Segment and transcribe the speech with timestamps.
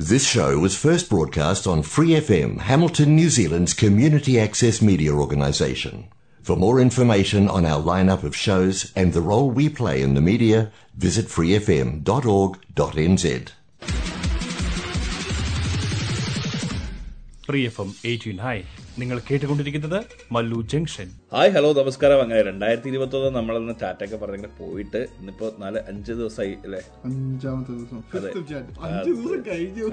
[0.00, 5.94] This show was first broadcast on Free FM, Hamilton, New Zealand's community access media organisation.
[6.42, 10.22] For more information on our lineup of shows and the role we play in the
[10.22, 10.58] media,
[10.98, 13.24] visit freefm.org.nz.
[17.46, 18.58] Free F M eighteen hi
[19.00, 19.98] നിങ്ങൾ കേട്ടുകൊണ്ടിരിക്കുന്നത്
[20.34, 22.19] Mallu junction hi hello നമസ്കാരം.
[22.23, 26.79] അങ്ങനെ രണ്ടായിരത്തി ഇരുപത്തി ഒന്ന് നമ്മളന്ന് ടാറ്റൊക്കെ പറഞ്ഞിങ്ങനെ പോയിട്ട് ഇന്നിപ്പോ നാല് അഞ്ച് ദിവസമായി അല്ലേ?
[27.07, 27.97] അഞ്ചാമത്തെ ദിവസം.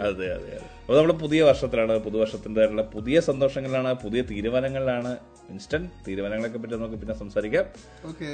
[0.08, 0.26] അതെ.
[0.36, 0.52] അതെ.
[0.82, 5.12] അപ്പൊ നമ്മുടെ പുതിയ വർഷത്തിലാണ് പുതുവർഷത്തിന്റെ പുതിയ സന്തോഷങ്ങളിലാണ് പുതിയ തീരുമാനങ്ങളിലാണ്.
[5.52, 7.64] ഇൻസ്റ്റന്റ് തീരുമാനങ്ങളൊക്കെ പറ്റി നമുക്ക് പിന്നെ സംസാരിക്കാം.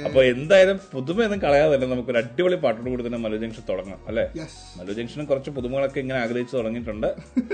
[0.07, 4.25] അപ്പൊ എന്തായാലും പുതുമയൊന്നും കളയാതല്ല നമുക്ക് ഒരു അടിപൊളി പാട്ടോട് കൂടി തന്നെ മലു ജംഗ്ഷൻ തുടങ്ങാം അല്ലെ?
[4.79, 7.07] മലു ജംഗ്ഷനും കുറച്ച് പുതുമകളൊക്കെ ഇങ്ങനെ ആഗ്രഹിച്ചു തുടങ്ങിയിട്ടുണ്ട്.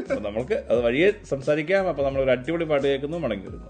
[0.03, 1.87] അപ്പൊ നമുക്ക് അത് വഴിയെ സംസാരിക്കാം.
[1.93, 3.69] അപ്പൊ നമ്മൾ ഒരു അടിപൊളി പാട്ട് കേൾക്കുന്നു മടങ്ങി വരുന്നു.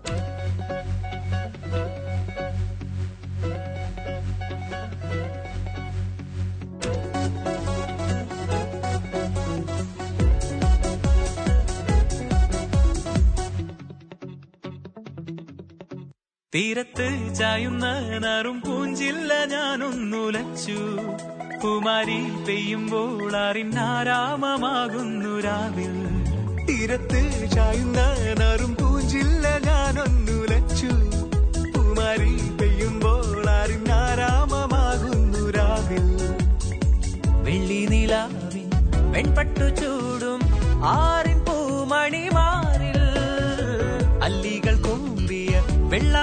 [16.56, 21.00] തീരത്ത് ചായുന്ന നാറും പൂഞ്ചില്ല ഞാനൊന്നുലച്ചു.
[21.64, 25.94] കുമാരി പെയ്യുമ്പോൾ അറിഞ്ഞാരാമമാകുന്നു രാവിൽ.
[26.66, 28.00] തീരത്ത് ചായുന്ന
[28.40, 30.88] നാറും പൂഞ്ചില്ല ഞാനൊന്നുലച്ചു.
[31.78, 36.36] കുമാരി പെയ്യുമ്പോൾ അറിഞ്ഞാരാമമാകുന്നു രാവിൽ.
[37.44, 38.70] വെള്ളി നിലാവിൻ
[39.12, 40.40] വെൺപട്ടു ചൂടും
[40.86, 42.55] ആറിൻ പൂമണിമാറിൽ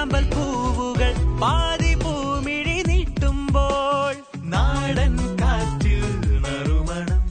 [0.03, 6.03] വെള്ളാമ്പൽ പൂവുകൾ പാതി പൂമിഴി നീട്ടുമ്പോൾ നാടൻ കാറ്റിൽ
[6.45, 7.21] നറുമണം.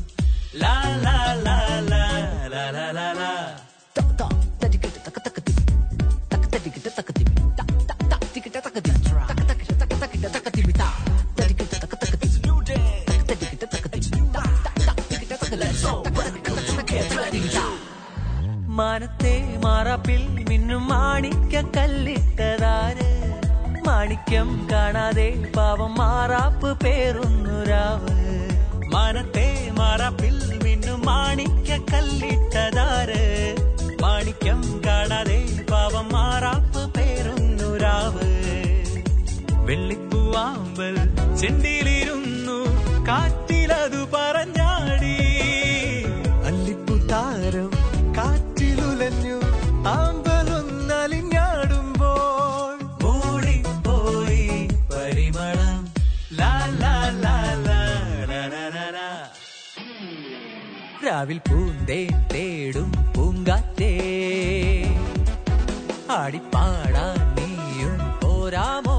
[0.55, 0.73] ലാ
[1.05, 1.57] ലാ ലാ
[1.91, 2.03] ലാ
[2.55, 3.31] ലാ ലാ ലാ ലാ.
[18.77, 19.33] മാനത്തെ
[19.65, 22.22] മാറാപ്പിൽ മിന്നും മാണിക്ക കല്ലിട്ടതാര്
[24.03, 28.15] മാണിക്യം കാണാതെ പാവം മാറാപ്പ് പേറുന്നു രാവ്.
[28.95, 33.23] മാനത്തെ മാറാപ്പിൽ മിന്നും മാണിക്യ കല്ലിട്ടതാര്.
[34.03, 38.29] മാണിക്യം കാണാതെ പാവം മാറാപ്പ് പേറുന്നു രാവ്.
[39.65, 40.97] വെള്ളിപ്പൂവാമ്പൽ
[41.37, 42.02] ചെണ്ടിയിലിരുന്നു
[61.23, 63.93] രാവിൽ പൂന്തേൻ തേടും പൂങ്കാറ്റേ.
[66.11, 68.97] ആടിപ്പാടാൻ നീയും പോരാമോ?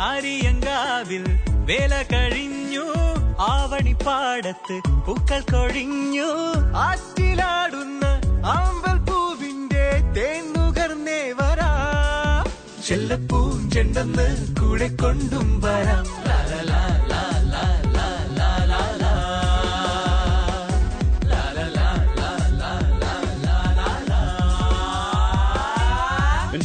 [0.00, 1.24] അരിയങ്കാവിൽ
[1.64, 2.84] വേല കഴിഞ്ഞു
[3.38, 6.32] ആവണിപ്പാടത്ത് പൂക്കൾ കൊഴിഞ്ഞു.
[6.76, 8.04] ആറ്റിലാടുന്ന
[8.46, 11.72] ആമ്പൽ പൂവിന്റെ തേന്നുകർന്നേ വരാ.
[12.88, 16.30] ചെല്ലപ്പൂഞ്ചെണ്ടെന്ന് കൂടെ കൊണ്ടും വരാം.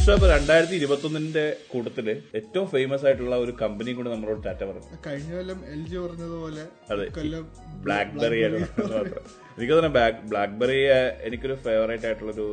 [0.08, 2.08] മിൻസ്റ്റോപ്പ് രണ്ടായിരത്തി ഇരുപത്തി ഒന്നിന്റെ കൂട്ടത്തിൽ
[2.40, 4.98] ഏറ്റവും ഫേമസ് ആയിട്ടുള്ള ഒരു കമ്പനി കൂടെ നമ്മളോട് ടാറ്റ പറഞ്ഞു.
[5.06, 7.46] കഴിഞ്ഞ കൊല്ലം എൽ ജി പറഞ്ഞതുപോലെ അതെ കൊല്ലം
[7.86, 9.92] ബ്ലാക്ക്ബെറി എനിക്ക് തോന്നുന്നു
[10.32, 10.78] ബ്ലാക്ക്ബെറി
[11.30, 12.46] എനിക്കൊരു ഫേവറേറ്റ് ആയിട്ടുള്ള ഒരു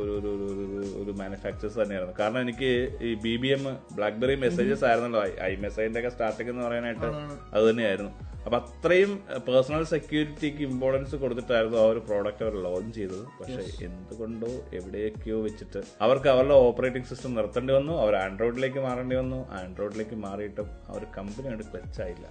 [1.01, 2.15] ഒരു മാനുഫാക്ചേഴ്സ് തന്നെയായിരുന്നു.
[2.21, 2.71] കാരണം എനിക്ക്
[3.09, 3.63] ഈ B B M
[3.99, 5.23] BlackBerry messages ആയിരുന്നല്ലോ.
[5.49, 7.07] ഐ മെസ്സേജിന്റെ ഒക്കെ സ്റ്റാർട്ടിംഗ് എന്ന് പറയാനായിട്ട്
[7.55, 8.13] അത് തന്നെയായിരുന്നു.
[8.45, 9.11] അപ്പൊ അത്രയും
[9.47, 13.23] പേഴ്സണൽ സെക്യൂരിറ്റിക്ക് ഇമ്പോർട്ടൻസ് കൊടുത്തിട്ടായിരുന്നു ആ ഒരു പ്രോഡക്റ്റ് അവർ ലോഞ്ച് ചെയ്തത്.
[13.39, 14.49] പക്ഷെ എന്തുകൊണ്ടോ
[14.79, 17.93] എവിടെയൊക്കെയോ വെച്ചിട്ട് അവർക്ക് അവരുടെ ഓപ്പറേറ്റിംഗ് സിസ്റ്റം നിർത്തേണ്ടി വന്നു.
[18.03, 19.39] അവർ ആൻഡ്രോയിഡിലേക്ക് മാറേണ്ടി വന്നു.
[19.59, 22.25] ആൻഡ്രോയിഡിലേക്ക് മാറിയിട്ടും ആ ഒരു കമ്പനി അവിടെ ക്ലച്ചായില്ല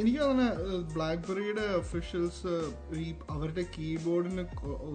[0.00, 0.62] എനിക്ക് തോന്നുന്നത്
[0.94, 2.52] ബ്ലാക്ക്ബെറിയുടെ ഒഫീഷ്യൽസ്
[3.04, 3.06] ഈ
[3.36, 4.44] അവരുടെ കീബോർഡിന്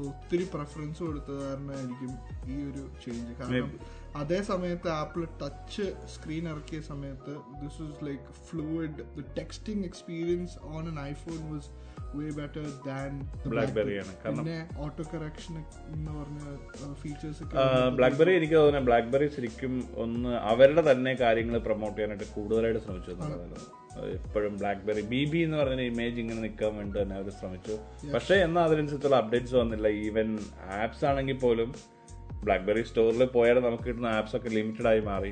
[0.10, 2.14] ഒത്തിരി പ്രിഫറൻസ് കൊടുത്തത് കാരണമായിരിക്കും
[2.54, 3.70] ഈ ഒരു ചേഞ്ച് കാരണം
[4.16, 10.88] അതേ സമയത്ത് ആപ്പിൾ ടച്ച് സ്ക്രീൻ ഇറക്കിയ സമയത്ത് this was like fluid the texting experience on
[10.88, 11.70] an iPhone was
[12.16, 13.12] way better than
[13.46, 14.16] BlackBerry ആണ്.
[14.26, 16.40] കാരണം- പിന്നെ ഓട്ടോ കറക്ഷൻ എന്ന് പറഞ്ഞ
[16.94, 17.44] ഫീച്ചേഴ്സ്
[17.96, 23.12] ബ്ലാക്ക്ബെറി എനിക്ക് തോന്നുന്നത് ബ്ലാക്ക്ബെറി ശരിക്കും ഒന്ന് അവരുടെ തന്നെ കാര്യങ്ങൾ പ്രൊമോട്ട് ചെയ്യാനായിട്ട് കൂടുതലായിട്ട് ശ്രമിച്ചു
[24.08, 27.78] എപ്പോഴും ബ്ലാക്ക്ബെറി ബി ബി എന്ന് പറഞ്ഞ ഇമേജ് ഇങ്ങനെ നിൽക്കാൻ വേണ്ടി തന്നെ അവർ ശ്രമിച്ചു.
[28.14, 29.88] പക്ഷേ എന്നാൽ അതിനനുസരിച്ചുള്ള അപ്ഡേറ്റ്സ് വന്നില്ല.
[29.88, 30.40] ഈവൻ
[30.82, 31.72] ആപ്സ് ആണെങ്കിൽ പോലും
[32.44, 35.32] ബ്ലാക്ക്ബെറി സ്റ്റോറിൽ പോയാൽ നമുക്ക് കിട്ടുന്ന ആപ്സ് ഒക്കെ ലിമിറ്റഡ് ആയി മാറി.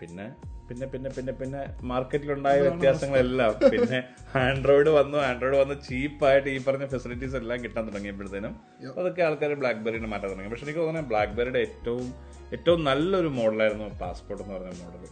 [0.00, 0.26] പിന്നെ
[0.68, 3.52] പിന്നെ പിന്നെ പിന്നെ പിന്നെ മാർക്കറ്റിലുണ്ടായ വ്യത്യാസങ്ങളെല്ലാം.
[3.72, 3.98] പിന്നെ
[4.34, 8.54] ആൻഡ്രോയിഡ് വന്നു ആൻഡ്രോയിഡ് വന്ന് ചീപ്പായിട്ട് ഈ പറഞ്ഞ ഫെസിലിറ്റീസ് എല്ലാം കിട്ടാൻ തുടങ്ങിയപ്പോഴത്തേനും
[8.98, 10.50] അതൊക്കെ ആൾക്കാർ ബ്ലാക്ക്ബെറിനെ മാറ്റാൻ തുടങ്ങി.
[10.50, 12.06] പക്ഷെ എനിക്ക് തോന്നുന്നത് ബ്ലാക്ക്ബെറിയുടെ ഏറ്റവും
[12.52, 15.04] ഏറ്റവും നല്ലൊരു മോഡലായിരുന്നു പാസ്പോർട്ട് എന്ന് പറഞ്ഞ മോഡൽ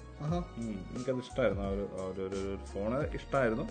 [0.93, 1.85] എനിക്കത് ഇഷ്ടമായിരുന്നു ആ ഒരു
[2.67, 3.65] ഫോൺ ഒരു ഒരു- ഇഷ്ടമായിരുന്നു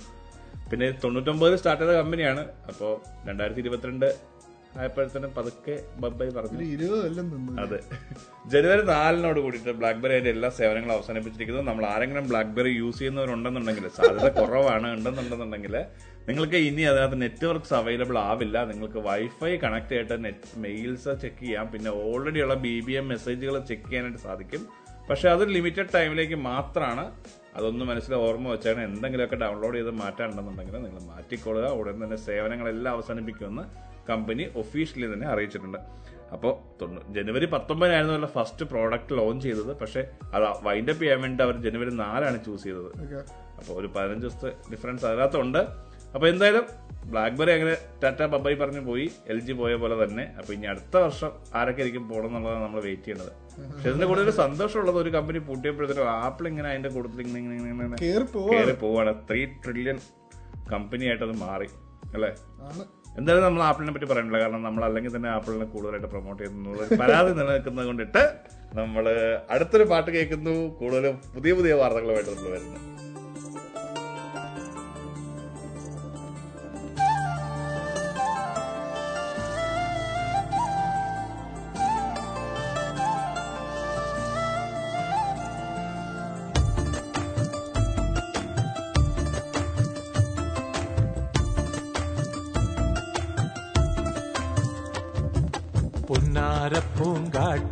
[0.72, 2.92] പിന്നെ തൊണ്ണൂറ്റൊമ്പതിൽ സ്റ്റാർട്ട് ചെയ്ത കമ്പനിയാണ് അപ്പോൾ
[3.28, 4.08] രണ്ടായിരത്തി ഇരുപത്തിരണ്ട്
[4.78, 6.64] ആയപ്പോഴത്തേനും പതുക്കെ ബൈ പറഞ്ഞു.
[6.64, 7.80] ഇരുപത് കൊല്ലം അതെ.
[8.48, 11.62] ജനുവരി നാലിനോട് കൂടിയിട്ട് ബ്ലാക്ക്ബെറി അതിന്റെ എല്ലാ സേവനങ്ങളും അവസാനിപ്പിച്ചിരിക്കുന്നു.
[11.62, 15.86] നമ്മൾ ആരെങ്കിലും ബ്ലാക്ക്ബെറി യൂസ് ചെയ്യുന്നവരുണ്ടെന്നുണ്ടെങ്കിൽ സാധ്യത കുറവാണ് ഉണ്ടെന്നുണ്ടെന്നുണ്ടെങ്കിൽ
[16.28, 18.66] നിങ്ങൾക്ക് ഇനി അതിനകത്ത് നെറ്റ്വർക്ക്സ് അവൈലബിൾ ആവില്ല.
[18.66, 21.72] നിങ്ങൾക്ക് വൈഫൈ കണക്ട് ചെയ്തിട്ട് നെറ്റ് മെയിൽസ് ചെക്ക് ചെയ്യാം.
[21.72, 24.68] പിന്നെ ഓൾറെഡി ഉള്ള ബി ബി എം മെസ്സേജുകൾ ചെക്ക് ചെയ്യാനായിട്ട് സാധിക്കും.
[25.10, 27.12] പക്ഷെ അത് ലിമിറ്റഡ് ടൈമിലേക്ക് മാത്രമാണ്
[27.56, 31.66] അതൊന്നും മനസ്സിൽ ഓർമ്മ വെച്ചാണ് എന്തെങ്കിലുമൊക്കെ ഡൗൺലോഡ് ചെയ്ത് മാറ്റാനുണ്ടെന്നുണ്ടെങ്കിൽ നിങ്ങൾ മാറ്റിക്കൊള്ളുക.
[31.66, 35.80] ഉടൻ തന്നെ സേവനങ്ങളെല്ലാം അവസാനിപ്പിക്കുമെന്ന് കമ്പനി ഒഫീഷ്യലി തന്നെ അറിയിച്ചിട്ടുണ്ട്.
[36.36, 36.52] അപ്പോൾ
[37.16, 39.72] ജനുവരി പത്തൊമ്പതിനായിരുന്നു ഫസ്റ്റ് പ്രോഡക്റ്റ് ലോഞ്ച് ചെയ്തത്.
[39.82, 40.02] പക്ഷേ
[40.36, 42.92] അത് വൈൻഡപ്പ് ചെയ്യാൻ വേണ്ടി അവർ ജനുവരി നാലാണ് ചൂസ് ചെയ്തത്.
[43.60, 45.62] അപ്പോൾ ഒരു പതിനഞ്ച് ദിവസത്തെ ഡിഫറൻസ് അതിനകത്തുണ്ട്.
[46.16, 46.66] അപ്പോൾ എന്തായാലും
[47.12, 49.06] ബ്ലാക്ക്ബെറി അങ്ങനെ ടാറ്റ ബബായി പറഞ്ഞു പോയി.
[49.32, 50.24] എൽ ജി പോയ പോലെ തന്നെ.
[50.40, 53.32] അപ്പോൾ ഇനി അടുത്ത വർഷം ആരൊക്കെ ആയിരിക്കും പോകണം എന്നുള്ളതാണ് നമ്മൾ വെയിറ്റ് ചെയ്യുന്നത്
[53.72, 58.00] പക്ഷെ ഇതിന്റെ കൂടുതൽ സന്തോഷമുള്ളത് ഒരു കമ്പനി പൂട്ടിയപ്പോഴത്തേക്കും ആപ്പിൾ ഇങ്ങനെ അതിന്റെ കൂട്ടത്തിൽ ഇങ്ങനെ ഇങ്ങനെ ഇങ്ങനെ
[58.54, 59.14] കയറി പോവാണ്.
[59.30, 60.00] ത്രീ ട്രില്യൺ
[60.74, 61.70] കമ്പനി ആയിട്ട് അത് മാറി.
[62.16, 62.32] അല്ലേ?
[63.20, 67.86] എന്തായാലും നമ്മൾ ആപ്പിളിനെ പറ്റി പറയാനുള്ള കാരണം നമ്മൾ അല്ലെങ്കിൽ തന്നെ ആപ്പിളിനെ കൂടുതലായിട്ട് പ്രൊമോട്ട് ചെയ്യുന്നു പരാതി നിലനിൽക്കുന്നത്
[67.86, 68.24] കൊണ്ടിട്ട്
[68.74, 69.06] നമ്മൾ
[69.50, 70.56] അടുത്തൊരു പാട്ട് കേൾക്കുന്നു.
[70.80, 72.80] കൂടുതലും പുതിയ പുതിയ വാർത്തകളുമായിട്ട് നമ്മൾ വരുന്നു.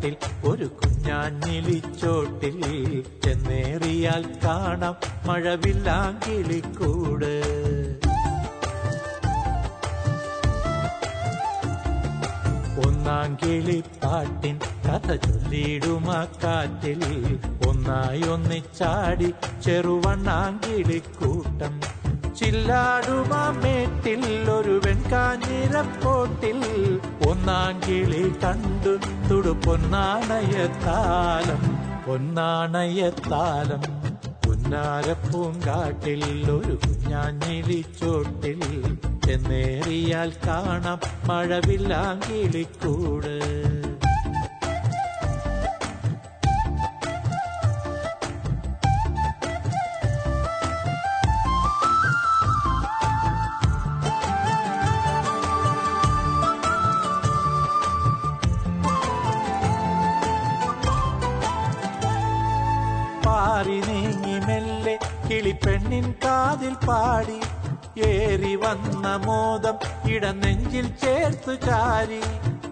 [0.07, 0.15] പുന്നാരപ്പൂങ്കാട്ടിൽ
[0.45, 2.57] ഒരു കുഞ്ഞാഞ്ഞിലിച്ചോട്ടിൽ
[3.23, 4.95] ചെന്നേറിയാൽ കാണാം
[5.27, 7.33] മഴവില്ലാങ്കിളിക്കൂട്
[12.87, 14.55] ഒന്നാം കിളിപ്പാട്ടിൻ
[14.85, 17.01] കഥ ചൊല്ലിയിടുമാ കാറ്റിൽ.
[17.67, 19.29] ഒന്നായി ഒന്നിച്ചാടി
[19.65, 21.73] ചെറുവണ്ണാങ്കിളിക്കൂട്ടം
[22.39, 26.61] ചില്ലാടുമാ മേട്ടിൽ ഒരു വെൺകാഞ്ഞിരപ്പോട്ടിൽ.
[27.29, 28.93] ഒന്നാം കിളി കണ്ടു
[29.29, 31.63] തുടു പൊന്നാണയത്താലം
[32.07, 33.83] പൊന്നാണയത്താലം
[34.45, 38.61] പുന്നാരപ്പൂങ്കാട്ടിൽ ഒരു കുഞ്ഞാഞ്ഞിലിച്ചോട്ടിൽ
[39.31, 43.35] എന്നേറിയാൽ കാണാം മഴവില്ലാങ്കിളിക്കൂട്.
[70.77, 72.19] ഇടനെഞ്ചിൽ ചേർത്തു ചാരി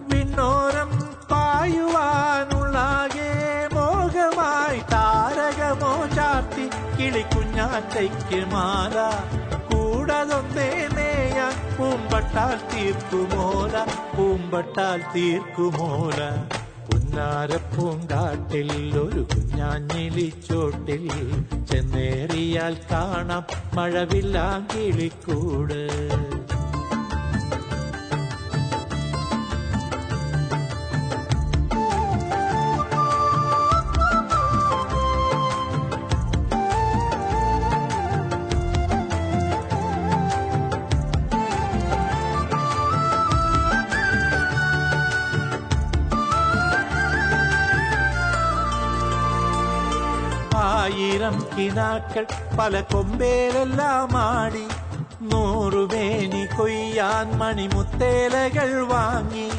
[0.10, 0.90] വിണ്ണോരം
[1.32, 3.30] പായുവാനുള്ളാകെ
[3.74, 6.66] മോഹമായി താരകമോ ചാർത്തി
[6.98, 8.96] കിളിക്കുഞ്ഞാറ്റയ്ക്ക് മാല.
[9.70, 13.74] കൂടതൊന്നേ മേയാൻ പൂമ്പട്ടാൽ തീർക്കുമോല
[14.16, 16.20] പൂമ്പട്ടാൽ തീർക്കുമോല.
[17.74, 18.70] പൂങ്കാട്ടിൽ
[19.02, 21.06] ഒരു കുഞ്ഞാഞ്ഞിലിച്ചോട്ടിൽ
[21.70, 23.44] ചെന്നേറിയാൽ കാണാം
[23.78, 25.82] മഴവില്ലാങ്കിളിക്കൂട്.
[51.96, 52.26] കിനാക്കൾ
[52.60, 54.68] പല കൊമ്പേലെല്ലാം ആടി
[55.22, 59.50] നൂറുമേനി കൊയ്യാൻ മണിമുത്തേലകൾ വാങ്ങി.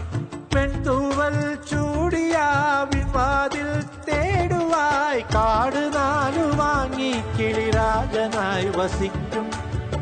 [0.54, 7.14] പെൺതൂവൽ ചൂടിയാവിൻ വാതിൽ തേടുവായി കാട് നാലു വാങ്ങി.
[7.38, 9.50] കിളിരാജനായി വസിക്കും.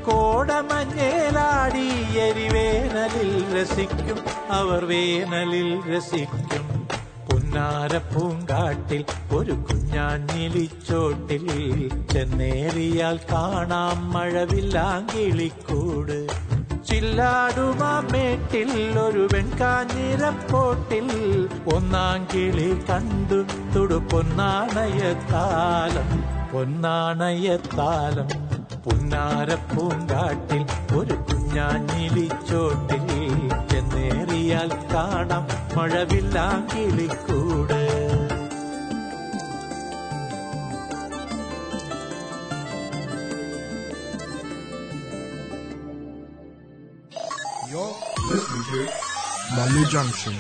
[0.03, 1.89] കോടമഞ്ഞേലാടി
[2.19, 4.19] എരിവേനലിൽ രസിക്കും.
[4.51, 6.44] അവർ വേനലിൽ രസിക്കും.
[7.65, 9.05] പുന്നാരപ്പൂങ്കാട്ടിൽ
[9.35, 11.47] ഒരു കുഞ്ഞാഞ്ഞിലിച്ചോട്ടിൽ
[12.13, 16.27] ചെന്നേറിയാൽ കാണാം മഴവില്ലാങ്കിളിക്കൂട്.
[16.87, 21.09] ചില്ലാടുമാമേട്ടിൽ ഒരു വെൺകാഞ്ഞിരപ്പോട്ടിൽ.
[21.75, 23.45] ഒന്നാം കിളി കണ്ടു
[23.79, 26.25] തുടു പൊന്നാണയത്താലം.
[26.53, 28.29] പൊന്നാണയത്താലം
[28.83, 33.44] പുന്നാരപ്പൂങ്കാട്ടിൽ ഒരു കുഞ്ഞാഞ്ഞിലിച്ചോട്ടിൽ
[34.54, 35.44] ചെന്നേറിയാൽ കാണാം
[35.76, 37.78] മഴവില്ലാങ്കിളിക്കൂട്
[47.70, 47.96] You're
[48.28, 48.92] listening to
[49.56, 50.34] Malu Junction.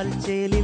[0.00, 0.59] കണ്ടാൽ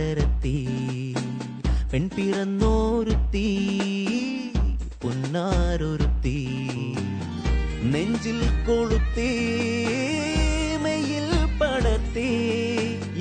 [0.00, 0.58] ഒന്നാന്തരത്തി
[1.92, 3.48] പെൺപിറന്നോരുത്തി
[5.02, 6.38] പുന്നാരൊരുത്തി.
[7.92, 9.30] നെഞ്ചിൽ കൊളുത്തി
[10.84, 11.28] മെയിൽ
[11.60, 12.30] പടർത്തി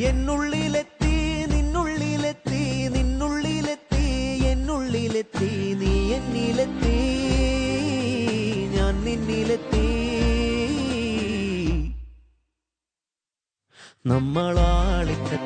[0.10, 1.16] എന്നുള്ളിലെത്തി
[1.54, 2.62] നിന്നുള്ളിലെത്തി
[2.96, 4.06] നിന്നുള്ളിലെത്തി
[4.52, 6.98] എന്നുള്ളിലെത്തി നീ എന്നിലെത്തി
[8.76, 9.86] ഞാൻ നിന്നിലെത്തി.
[14.12, 15.39] നമ്മളാളിക്കത്തി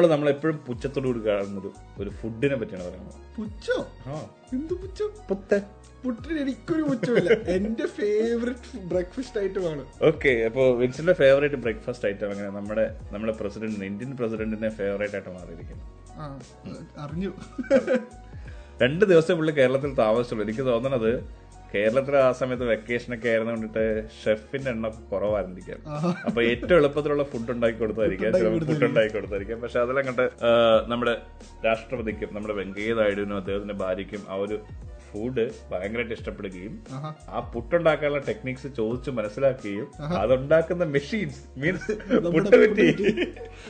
[0.00, 3.36] ഇനി നമ്മൾ എപ്പോഴും പുച്ഛത്തോടുകൂടി കാണുന്നത് ഒരു ഫുഡിനെ പറ്റിയാണ് പറയുന്നത്.
[3.36, 4.26] പുച്ചോ ആ.
[4.52, 5.10] എന്ത് പുച്ഛം?
[5.30, 5.60] പുത്തൻ.
[6.04, 12.96] പുട്ടിന് എനിക്കൊരു പുച്ചമില്ല എന്റെ ഫേവറേറ്റ് ബ്രേക്ക്ഫാസ്റ്റ് ഐറ്റമാണ് ഓക്കെ അപ്പോൾ വിൻസിന്റെ ഫേവറേറ്റ് ബ്രേക്ക്ഫാസ്റ്റ് ഐറ്റം അങ്ങനെ നമ്മുടെ
[13.12, 15.84] നമ്മുടെ പ്രസിഡന്റിന് ഇന്ത്യൻ പ്രസിഡന്റിന്റെ ഫേവറേറ്റ് ആയിട്ട് മാറിയിരിക്കുന്നു.
[16.98, 17.32] അറിഞ്ഞു.
[18.82, 20.46] രണ്ട് ദിവസം പുള്ളി കേരളത്തിൽ താമസിച്ചുള്ളൂ.
[20.46, 21.41] എനിക്ക് തോന്നുന്നത്
[21.74, 23.84] കേരളത്തിൽ ആ സമയത്ത് വെക്കേഷൻ ഒക്കെ ആയിരുന്നു കൊണ്ടിട്ട്
[24.24, 25.80] ഷെഫിന്റെ എണ്ണം കുറവായിരുന്നിരിക്കാം.
[26.26, 28.32] അപ്പൊ ഏറ്റവും എളുപ്പത്തിലുള്ള ഫുഡ് ഉണ്ടാക്കി കൊടുത്തായിരിക്കാം.
[28.66, 29.60] ഫുഡ് ഉണ്ടാക്കി കൊടുത്തായിരിക്കാം.
[29.60, 30.24] പക്ഷെ അതെല്ലാം കണ്ട്
[30.88, 31.14] നമ്മുടെ
[31.66, 34.58] രാഷ്ട്രപതിക്കും നമ്മുടെ വെങ്കയ്യ നായിഡുവിനും അദ്ദേഹത്തിന്റെ ഭാര്യയ്ക്കും ആ ഒരു
[35.12, 36.74] ഫുഡ് ഭയങ്കരമായിട്ട് ഇഷ്ടപ്പെടുകയും
[37.28, 39.88] ആ പുട്ടുണ്ടാക്കാനുള്ള ടെക്നിക്സ് ചോദിച്ച് മനസ്സിലാക്കുകയും
[40.22, 41.92] അതുണ്ടാക്കുന്ന മെഷീൻസ് മീൻസ്
[42.36, 42.86] പുട്ടുകുറ്റി.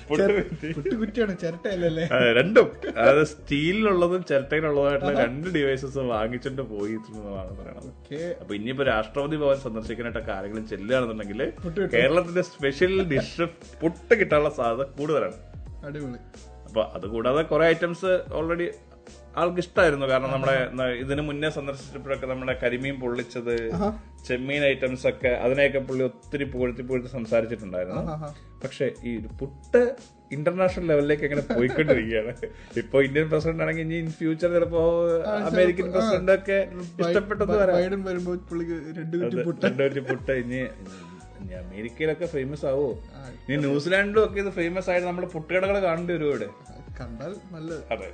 [0.08, 2.04] പുട്ടുകുറ്റിയാണ് പുട്ട് കുറ്റിയാണ് ചിരട്ടയല്ലേ
[2.38, 2.68] രണ്ടും.
[2.98, 6.96] അതായത് സ്റ്റീലിലുള്ളതും ചിരട്ടയിലുള്ളതായിട്ടുള്ള രണ്ട് ഡിവൈസസ് വാങ്ങിച്ചിട്ട് പോയി
[7.58, 7.88] പറയണത്.
[7.90, 8.20] ഓക്കെ.
[8.40, 11.42] അപ്പൊ ഇനിയിപ്പോ രാഷ്ട്രപതി ഭവൻ സന്ദർശിക്കാനായിട്ട് ആരെങ്കിലും ചെല്ലുകയാണെന്നുണ്ടെങ്കിൽ
[11.94, 13.46] കേരളത്തിന്റെ സ്പെഷ്യൽ ഡിഷ്
[13.82, 15.38] പുട്ട് കിട്ടാനുള്ള സാധ്യത കൂടുതലാണ്.
[15.86, 16.18] അടിപൊളി.
[16.66, 18.66] അപ്പൊ അതുകൂടാതെ കുറെ ഐറ്റംസ് ഓൾറെഡി
[19.40, 20.54] ആൾക്ക് ഇഷ്ടമായിരുന്നു കാരണം നമ്മുടെ
[21.02, 23.54] ഇതിന് മുന്നേ സന്ദർശിച്ചപ്പോഴൊക്കെ നമ്മുടെ കരിമീൻ പൊള്ളിച്ചത്
[24.28, 28.02] ചെമ്മീൻ ഐറ്റംസ് ഒക്കെ അതിനെയൊക്കെ പുള്ളി ഒത്തിരി പുകഴ്ത്തി പുകഴ്ത്തി സംസാരിച്ചിട്ടുണ്ടായിരുന്നു.
[28.64, 29.82] പക്ഷെ ഈ ഒരു പുട്ട്
[30.36, 32.32] ഇന്റർനാഷണൽ ലെവലിലേക്ക് അങ്ങനെ പോയിക്കൊണ്ടിരിക്കുകയാണ്.
[32.82, 34.82] ഇപ്പൊ ഇന്ത്യൻ പ്രസിഡന്റ് ആണെങ്കിൽ ഇനി ഇൻ ഫ്യൂച്ചർ ചിലപ്പോ
[35.48, 36.58] അമേരിക്കൻ പ്രസിഡന്റ് ഒക്കെ
[37.04, 39.72] ഇഷ്ടപ്പെട്ടത് വരാം വരുമ്പോൾ പുട്ട്.
[40.08, 40.32] പുട്ട്.
[40.42, 40.60] ഇനി
[41.40, 42.88] ഇനി അമേരിക്കയിലൊക്കെ ഫേമസ് ആവോ?
[43.46, 46.48] ഇനി ന്യൂസിലാൻഡിലും ഒക്കെ ഇത് ഫേമസ് ആയിട്ട് നമ്മൾ പുട്ടുകടകൾ കാണേണ്ടി വരും ഇവിടെ?
[47.00, 47.92] കണ്ടാൽ നല്ലത്.
[47.92, 48.12] അതെ.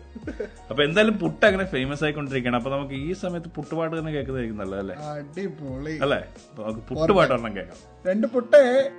[0.71, 2.57] അപ്പൊ എന്തായാലും പുട്ട് അങ്ങനെ ഫേമസ് ആയിക്കൊണ്ടിരിക്കുകയാണ്.
[2.57, 5.99] അപ്പൊ നമുക്ക് ഈ സമയത്ത് പുട്ടുപാട്ട് തന്നെ കേൾക്കുന്നതായിരിക്കും നല്ലതല്ലേ അടിപൊളി.
[6.03, 6.19] അല്ലേ?
[6.59, 7.77] നമുക്ക് പുട്ടുപാട്ട് കേൾക്കാം.
[8.07, 8.91] രണ്ട് പുട്ടേ.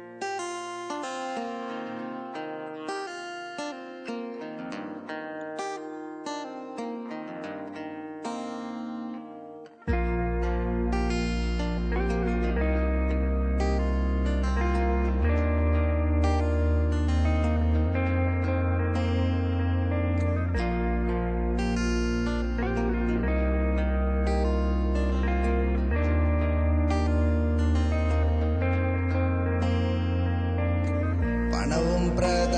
[32.09, 32.48] siempre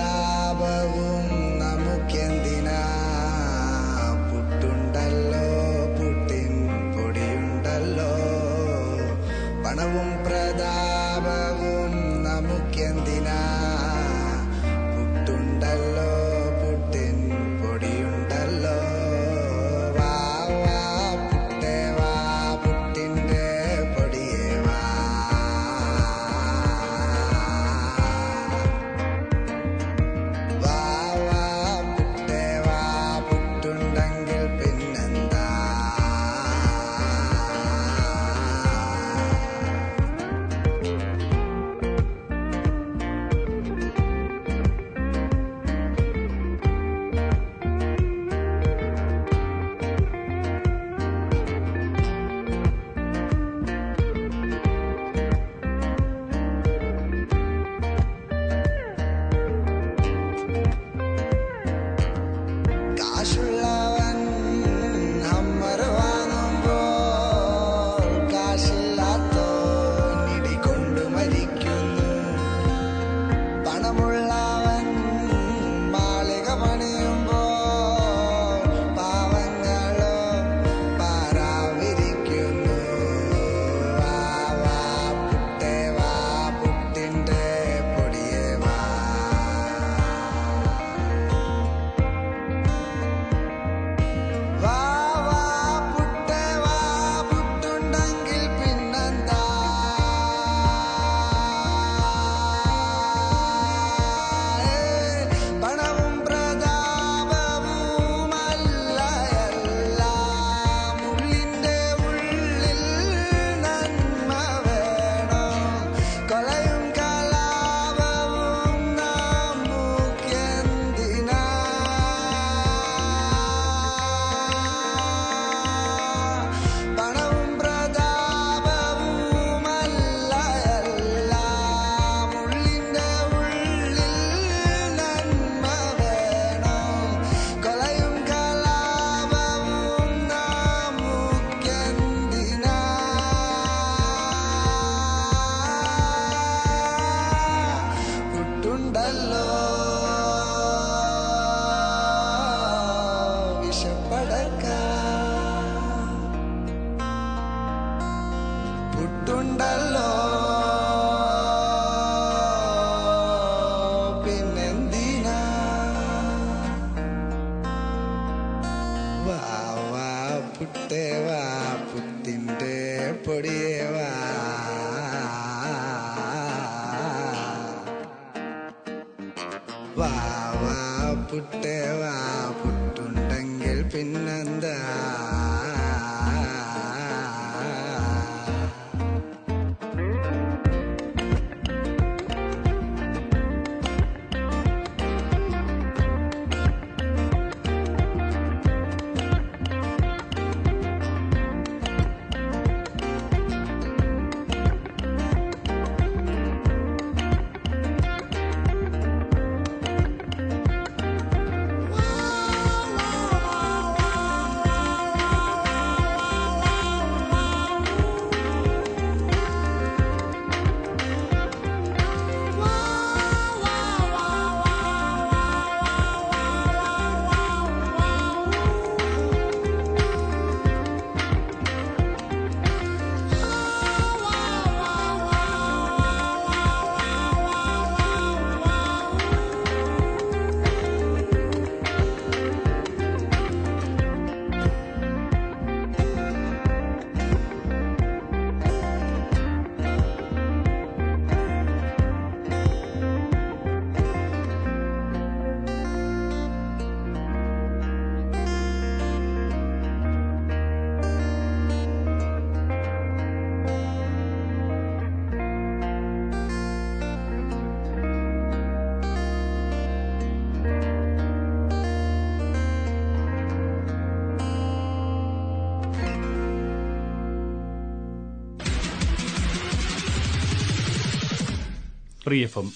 [282.31, 282.67] free F M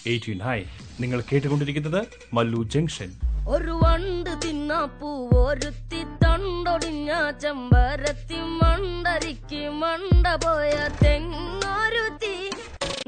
[0.41, 0.57] hi
[1.01, 1.99] നിങ്ങൾ കേട്ടുകൊണ്ടിരിക്കുന്നത്
[2.33, 3.11] മല്ലു ജംഗ്ഷൻ
[3.47, 7.11] ഒരു വണ്ട് തിന്നാപ്പൂ ഒരുത്തി തണ്ടൊടിഞ്ഞ
[7.43, 12.33] ചമ്പരത്തി മണ്ടരിക്ക് മണ്ട പോയ തെങ്ങൊരുത്തി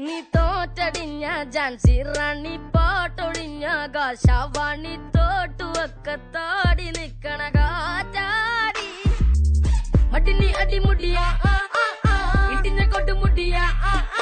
[0.00, 8.88] നീ തോറ്റടിഞ്ഞ ജാൻസി റാണി പാട്ടൊടിഞ്ഞ കാശവാണി തോട്ടുവൊക്കെ താടി നിക്കണ കാറ്റാടി
[10.12, 11.16] മടിനി അടിമുടിയ.
[12.54, 12.80] ഇടിഞ്ഞ
[13.84, 14.17] ആ, ആ.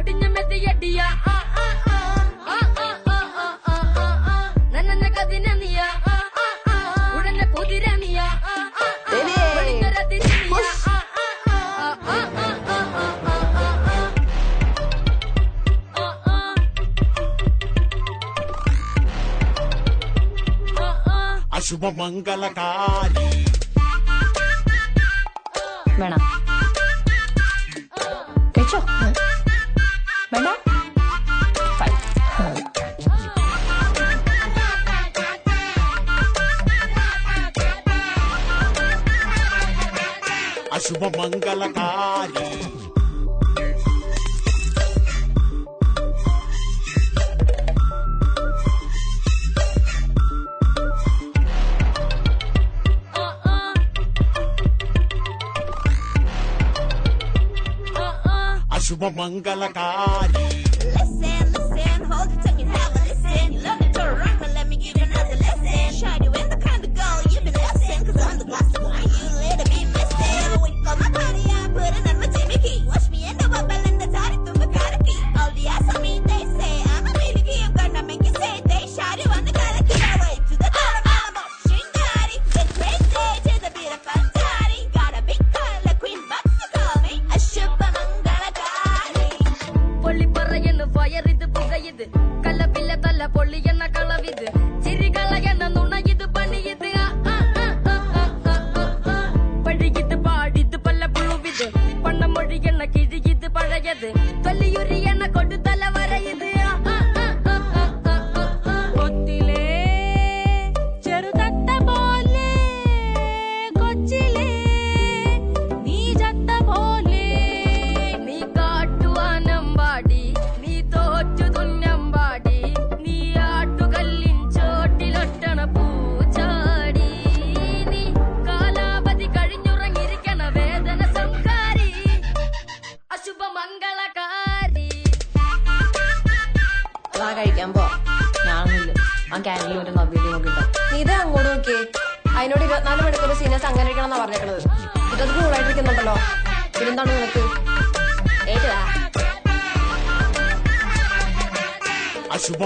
[0.00, 1.96] ഒടിഞ്ഞ മെതിയടിയ ആ, ആ, ആ.
[2.48, 4.36] ആ, ആ, ആ, ആ, ആ, ആ, ആ.
[4.72, 6.76] നനഞ്ഞ കതിന നീയ ആ, ആ, ആ.
[7.18, 9.18] ഉടഞ്ഞ കുതിര നീയ ആ, ആ, ആ.
[9.58, 9.96] ഒളിഞ്ഞൊര
[40.90, 42.46] శుభమంగళకారి.
[58.86, 60.39] శుభమంగళకారి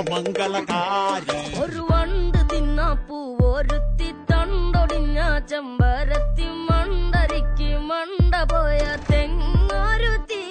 [0.07, 3.19] അശുഭമംഗളകാരി ഒരു വണ്ട് തിന്നാപ്പൂ
[3.51, 5.19] ഒരുത്തി തണ്ടൊടിഞ്ഞ
[5.51, 10.43] ചമ്പരത്തി മണ്ടരിക്ക് മണ്ട പോയ തെങ്ങൊരുത്തി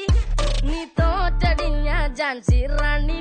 [0.68, 1.90] നീ തോറ്റടിഞ്ഞ
[2.20, 3.13] ജാൻസി റാണി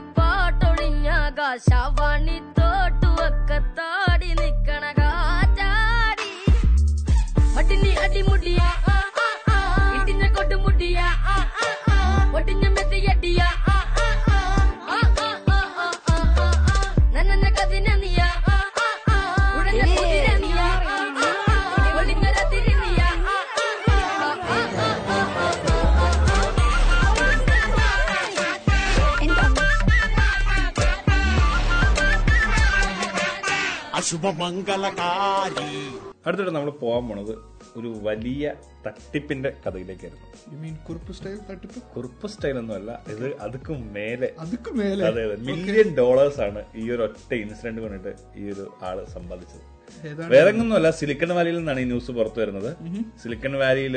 [34.33, 35.71] അശുഭമംഗളകാരി
[36.27, 37.33] അടുത്തിട്ട് നമ്മൾ പോകാൻ പോണത്
[37.77, 38.45] ഒരു വലിയ
[38.87, 40.27] തട്ടിപ്പിന്റെ കഥയിലേക്കായിരുന്നു.
[40.53, 41.81] യു മീൻ കുറുപ്പ് സ്റ്റൈൽ തട്ടിപ്പ്?
[41.95, 44.29] കുറുപ്പ് സ്റ്റൈൽ ഒന്നും അല്ല ഇത് അതുക്കും മേലെ.
[44.39, 45.03] അതുക്കും മേലെ?
[45.09, 49.65] അതെ അതെ മില്യൺ ഡോളേഴ്സ് ആണ് ഈ ഒരു ഒറ്റ ഇൻസിഡന്റ് കൊണ്ടിട്ട് ഈ ഒരു ആൾ സമ്പാദിച്ചത്
[50.33, 52.71] വേറെ ഒന്നുമല്ല സിലിക്കൺ വാലിയിൽ നിന്നാണ് ഈ ന്യൂസ് പുറത്തു വരുന്നത്.
[53.23, 53.97] സിലിക്കൺ വാലിയിൽ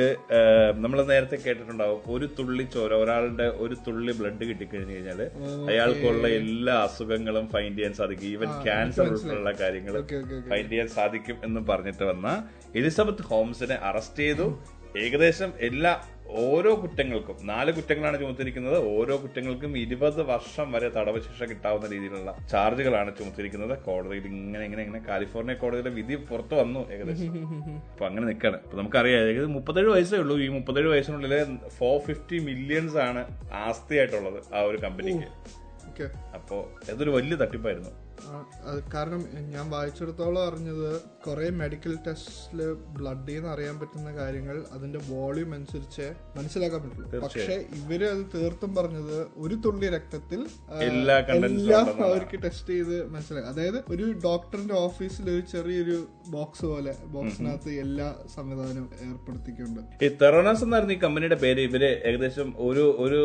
[0.84, 5.22] നമ്മൾ നേരത്തെ കേട്ടിട്ടുണ്ടാവും ഒരു തുള്ളി ചോര ഒരാളുടെ ഒരു തുള്ളി ബ്ലഡ് കിട്ടിക്കഴിഞ്ഞു കഴിഞ്ഞാൽ
[5.72, 8.28] അയാൾക്കുള്ള എല്ലാ അസുഖങ്ങളും ഫൈൻഡ് ചെയ്യാൻ സാധിക്കും.
[8.36, 9.96] ഈവൻ ക്യാൻസർ ഉൾപ്പെടെയുള്ള കാര്യങ്ങൾ.
[10.52, 12.28] ഫൈൻഡ് ചെയ്യാൻ സാധിക്കും എന്ന് പറഞ്ഞിട്ട് വന്ന
[12.82, 14.48] എലിസബത്ത് ഹോംസിനെ അറസ്റ്റ് ചെയ്തു.
[15.06, 15.94] ഏകദേശം എല്ലാ
[16.36, 18.98] ഓരോ കുറ്റങ്ങൾക്കും നാല് കുറ്റങ്ങളാണ് ചുമത്തിരിക്കുന്നത്.
[18.98, 23.80] ഓരോ കുറ്റങ്ങൾക്കും ഇരുപത് വർഷം വരെ തടവ് ശിക്ഷ കിട്ടാവുന്ന രീതിയിലുള്ള ചാർജുകളാണ് ചുമത്തിരിക്കുന്നത്.
[23.80, 27.26] കോടതിയിൽ ഇങ്ങനെ ഇങ്ങനെ ഇങ്ങനെ കാലിഫോർണിയ കോടതിയിലെ വിധി പുറത്തു വന്നു ഏകദേശം.
[27.92, 28.60] അപ്പൊ അങ്ങനെ നിൽക്കണം.
[28.64, 30.38] അപ്പൊ നമുക്കറിയാം ഏകദേശം മുപ്പത്തേഴ് വയസ്സേ ഉള്ളൂ.
[30.40, 35.28] ഈ മുപ്പത്തേഴ് വയസ്സിനുള്ളിൽ ഫോർ ഫിഫ്റ്റി മില്യൺസ് ആണ് ആസ്തിയായിട്ടുള്ളത് ആ ഒരു കമ്പനിക്ക്.
[36.36, 38.05] അപ്പോ ഇതൊരു വലിയ തട്ടിപ്പായിരുന്നു.
[38.94, 39.22] കാരണം
[39.54, 40.90] ഞാൻ വായിച്ചിടത്തോളം അറിഞ്ഞത്
[41.26, 42.60] കുറേ മെഡിക്കൽ ടെസ്റ്റിൽ
[42.98, 46.06] ബ്ലഡിൽ നിന്ന് അറിയാൻ പറ്റുന്ന കാര്യങ്ങൾ അതിന്റെ വോളിയം അനുസരിച്ച്
[46.38, 47.22] മനസ്സിലാക്കാൻ പറ്റുള്ളൂ.
[47.26, 50.42] പക്ഷെ ഇവർ അത് തീർത്തും പറഞ്ഞത് ഒരു തുള്ളി രക്തത്തിൽ
[50.88, 51.18] എല്ലാ
[52.08, 55.98] അവർക്ക് ടെസ്റ്റ് ചെയ്ത് മനസ്സിലാക്കാം അതായത് ഒരു ഡോക്ടറിന്റെ ഓഫീസിൽ ഒരു ചെറിയൊരു
[56.28, 59.82] ബോക്സ് പോലെ ബോക്സിനകത്ത് എല്ലാ സംവിധാനവും ഏർപ്പെടുത്തിക്കൊണ്ട്.
[60.06, 61.62] ഈ തെറോനസ് എന്നായിരുന്നു ഈ കമ്പനിയുടെ പേര്?
[61.70, 63.22] ഇവർ ഏകദേശം ഒരു ഒരു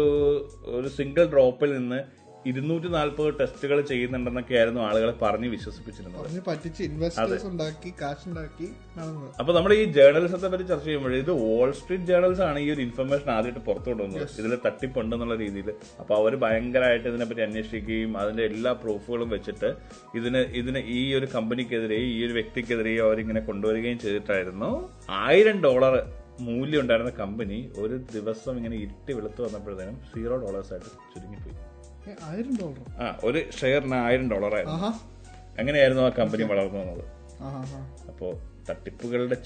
[0.78, 1.98] ഒരു സിംഗിൾ ഡ്രോപ്പിൽ നിന്ന്
[2.48, 6.26] ഇരുന്നൂറ്റി നാല്പത് ടെസ്റ്റുകൾ ചെയ്യുന്നുണ്ടെന്നൊക്കെ ആയിരുന്നു ആളുകളെ പറഞ്ഞ് വിശ്വസിപ്പിച്ചിരുന്നത്.
[9.40, 13.30] അപ്പൊ നമ്മൾ ഈ ജേർണലിസത്തെ പറ്റി ചർച്ച ചെയ്യുമ്പോൾ ഇത് വോൾ സ്ട്രീറ്റ് ജേർണൽസ് ആണ് ഈ ഒരു ഇൻഫർമേഷൻ
[13.36, 15.68] ആദ്യമായിട്ട് പുറത്തു കൊണ്ടുവന്നത് ഇതിൽ തട്ടിപ്പുണ്ടെന്നുള്ള രീതിയിൽ.
[16.00, 19.70] അപ്പൊ അവർ ഭയങ്കരമായിട്ട് ഇതിനെപ്പറ്റി അന്വേഷിക്കുകയും അതിന്റെ എല്ലാ പ്രൂഫുകളും വെച്ചിട്ട്
[20.20, 24.70] ഇതിന് ഇതിന് ഈ ഒരു കമ്പനിക്കെതിരെ ഈ ഒരു വ്യക്തിക്കെതിരെയും അവരിങ്ങനെ കൊണ്ടുവരികയും ചെയ്തിട്ടായിരുന്നു.
[25.26, 25.96] ആയിരം ഡോളർ
[26.48, 31.56] മൂല്യം ഉണ്ടായിരുന്ന കമ്പനി ഒരു ദിവസം ഇങ്ങനെ ഇരുട്ടി വെളുത്ത് വന്നപ്പോഴത്തേനും സീറോ ഡോളേഴ്സ് ആയിട്ട് ചുരുങ്ങിപ്പോയി.
[32.08, 34.90] ആയിരം ഡോളർ ആ ഒരു ഷെയറിന് ആയിരം ഡോളർ ആയിരുന്നു
[35.58, 37.04] അങ്ങനെയായിരുന്നു ആ കമ്പനി വളർന്നു വന്നത്
[38.08, 39.36] അപ്പോ തട്ടിപ്പുകളുടെ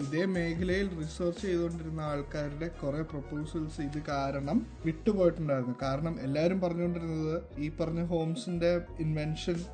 [0.00, 5.74] ഇതേ മേഖലയിൽ റിസർച്ച് ചെയ്തുകൊണ്ടിരുന്ന ആൾക്കാരുടെ കുറെ പ്രപ്പോസൽസ് ഇത് കാരണം വിട്ടുപോയിട്ടുണ്ടായിരുന്നു.
[5.82, 9.64] കാരണം എല്ലാവരും പറഞ്ഞുകൊണ്ടിരുന്നത് ഈ പറഞ്ഞ ഹോംസിന്റെ invention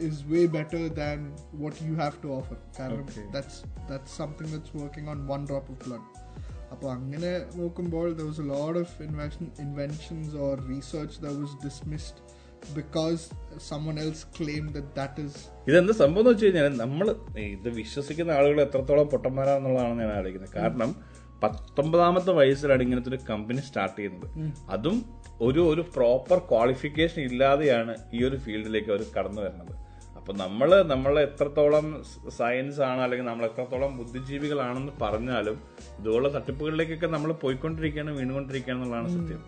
[0.00, 5.10] is way better than what you have to offer കാരണം that's that's something that's working
[5.10, 6.04] on one drop of blood.
[6.72, 12.20] അപ്പോൾ അങ്ങനെ നോക്കുമ്പോൾ there was a load of invention inventions or research there was dismissed
[14.02, 15.16] else claimed that that
[15.68, 17.06] ഇതെന്ത് സംഭവം എന്ന് വെച്ച് കഴിഞ്ഞാൽ നമ്മൾ
[17.46, 20.54] ഇത് വിശ്വസിക്കുന്ന ആളുകൾ എത്രത്തോളം പൊട്ടന്മാരാന്നുള്ളതാണ് ഞാൻ ആലോചിക്കുന്നത്.
[20.60, 20.90] കാരണം
[21.42, 24.28] പത്തൊമ്പതാമത്തെ വയസ്സിലാണ് ഇങ്ങനത്തെ ഒരു കമ്പനി സ്റ്റാർട്ട് ചെയ്യുന്നത്
[24.74, 24.98] അതും
[25.46, 29.72] ഒരു ഒരു പ്രോപ്പർ ക്വാളിഫിക്കേഷൻ ഇല്ലാതെയാണ് ഈ ഒരു ഫീൽഡിലേക്ക് അവർ കടന്നു വരുന്നത്.
[30.22, 31.86] അപ്പൊ നമ്മൾ നമ്മൾ എത്രത്തോളം
[32.36, 35.56] സയൻസ് ആണ് അല്ലെങ്കിൽ നമ്മൾ എത്രത്തോളം ബുദ്ധിജീവികളാണെന്ന് പറഞ്ഞാലും
[36.00, 39.40] ഇതുപോലുള്ള തട്ടിപ്പുകളിലേക്കൊക്കെ നമ്മൾ പോയിക്കൊണ്ടിരിക്കുകയാണ് വീണുകൊണ്ടിരിക്കുകയാണ് എന്നുള്ളതാണ് സത്യം.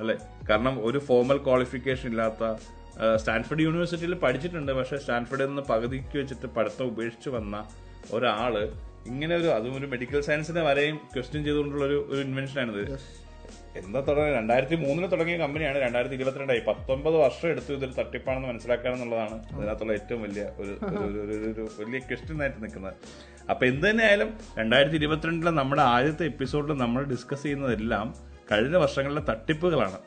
[0.00, 0.16] അല്ലെ?
[0.50, 2.42] കാരണം ഒരു ഫോമൽ ക്വാളിഫിക്കേഷൻ ഇല്ലാത്ത
[3.16, 4.72] സ്റ്റാൻഫോർഡ് യൂണിവേഴ്സിറ്റിയിൽ പഠിച്ചിട്ടുണ്ട്.
[4.72, 7.56] പക്ഷെ സ്റ്റാൻഫോർഡിൽ നിന്ന് പകുതിക്ക് വെച്ചിട്ട് പഠിത്തം ഉപേക്ഷിച്ച് വന്ന
[8.14, 8.54] ഒരാൾ
[9.06, 12.84] ഇങ്ങനെ ഒരു അതും ഒരു മെഡിക്കൽ സയൻസിനെ വരെയും ക്വസ്റ്റ്യൻ ചെയ്തുകൊണ്ടുള്ള ഒരു ഒരു ഇൻവെൻഷൻ ആണിത്
[13.84, 16.60] എന്താ തുടങ്ങി രണ്ടായിരത്തി മൂന്നിൽ തുടങ്ങിയ കമ്പനിയാണ് രണ്ടായിരത്തി ഇരുപത്തിരണ്ടായി.
[16.60, 22.62] പത്തൊമ്പത് വർഷം എടുത്തു ഇതൊരു തട്ടിപ്പാണെന്ന് മനസ്സിലാക്കുക എന്നുള്ളതാണ് ഇതിനകത്തുള്ള ഏറ്റവും വലിയ ഒരു ഒരു- വലിയ ക്വസ്റ്റ്യൻ ആയിട്ട്
[22.62, 22.92] നിൽക്കുന്നത്.
[23.50, 28.14] അപ്പൊ എന്ത് തന്നെയായാലും രണ്ടായിരത്തി ഇരുപത്തിരണ്ടിലെ നമ്മുടെ ആദ്യത്തെ എപ്പിസോഡിൽ നമ്മൾ ഡിസ്കസ് ചെയ്യുന്നതെല്ലാം
[28.52, 29.98] കഴിഞ്ഞ വർഷങ്ങളിലെ തട്ടിപ്പുകളാണ്.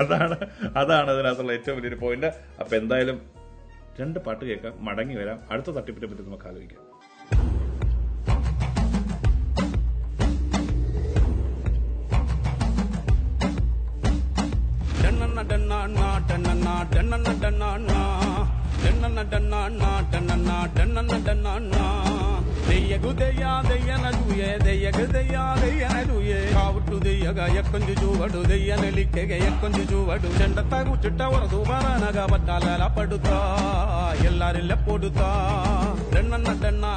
[0.00, 2.26] അതാണ് അതാണ് അതിനകത്തുള്ള ഏറ്റവും വലിയൊരു പോയിന്റ്
[2.60, 3.30] അപ്പൊ എന്തായാലും
[4.00, 5.40] രണ്ട് പാട്ട് കേൾക്കാം മടങ്ങി വരാം.
[5.50, 6.92] അടുത്ത തട്ടിപ്പിനെ പറ്റി നമുക്ക് ആലോചിക്കാം.
[15.50, 17.70] டன்னா டன்னா டன்னா டன்னா டன்னா
[19.32, 19.60] டன்னா
[20.12, 21.84] டன்னா டன்னா டன்னா
[22.66, 30.60] దెయ్యగు దెయ్యాదయ్యనదు ఏ దెయ్యగు దెయ్యాదయ్యనదు ఏ కావుట్టు దెయ్యగా ఎక్కొంజు చూవడు దెయ్యన లిక్కెగ ఎక్కొంజు చూవడు చెండ
[30.72, 33.36] తగు చిట్ట వరదు మరణగా బట్టాల పడుతా
[34.28, 35.28] ఎల్లారిల్ల పొడుతా
[36.14, 36.92] డన్నన్న డన్నా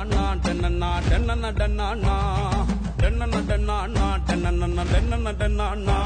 [0.45, 2.15] డన్నన్న డన్నన్న డన్నా
[3.01, 3.77] డన్నన్న డన్నా
[4.29, 5.97] డన్నన్న డన్నన్న డన్నా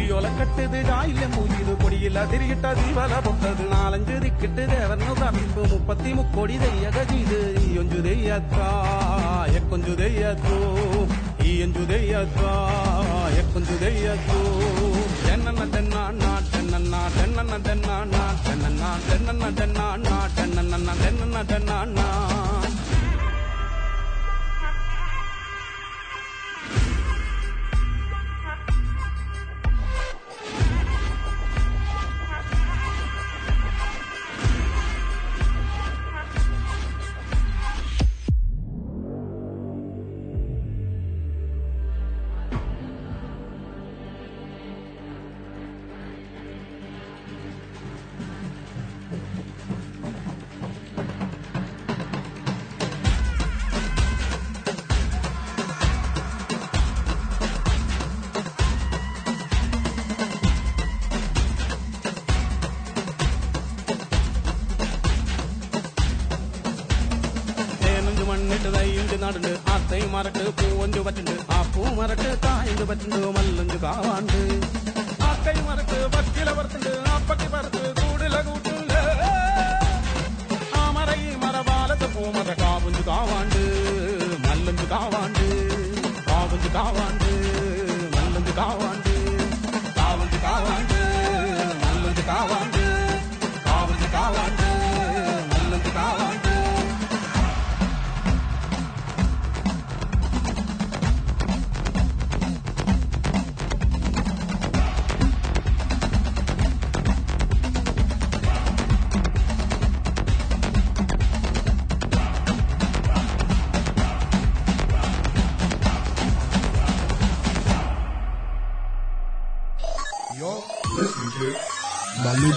[0.00, 3.64] வீடியோல கட்டுது ஜாயில மூஞ்சிது கொடியில திரிகிட்ட தீபால பொட்டது.
[3.72, 8.68] நாலஞ்சு திக்கிட்டு தேவன்னு தவிப்பு முப்பத்தி முக்கோடி தெய்ய கஜிது ஈயொஞ்சு தெய்யத்தா
[9.58, 10.56] எக்கொஞ்சு தெய்யத்தோ
[11.50, 12.52] ஈயொஞ்சு தெய்யத்தா
[13.42, 14.40] எக்கொஞ்சு தெய்யத்தோ.
[15.26, 16.04] தென்னன்ன தென்னா
[16.54, 17.98] தென்னன்னா தென்னன்ன தென்னா
[18.46, 19.86] தென்னன்னா தென்னன்ன தென்னா
[21.02, 22.08] தென்னன்னா தென்னா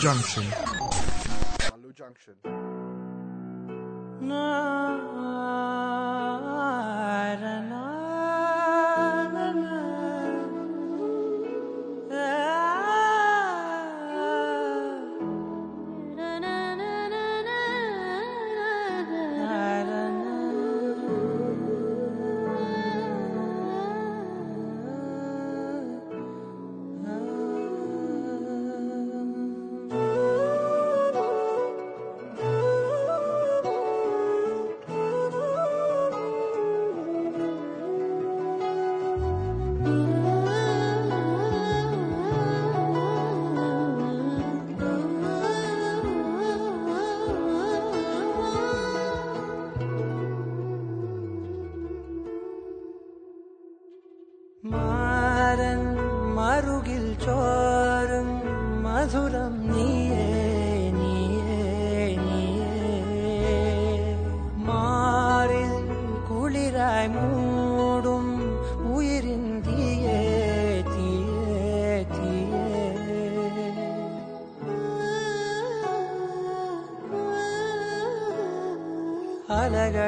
[0.03, 0.72] Junction.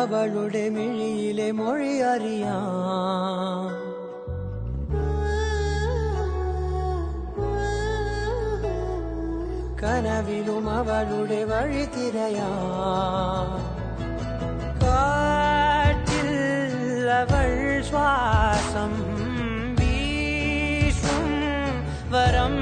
[0.04, 3.70] അവളുടെ മിഴിയിലെ മൊഴി അറിയാം
[9.82, 13.50] കനവിലും അവളുടെ വഴി തിരയാം
[14.84, 16.30] കാറ്റിൽ
[17.20, 17.50] അവൾ
[17.90, 18.94] ശ്വാസം
[19.80, 21.28] വീശും
[22.10, 22.56] വരം